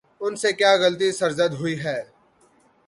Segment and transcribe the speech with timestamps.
[0.21, 1.99] ان سے کیا غلطی سرزد ہوئی ہے؟